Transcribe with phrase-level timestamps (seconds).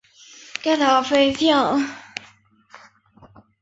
[0.63, 1.79] 该塔亦特设高飞跳。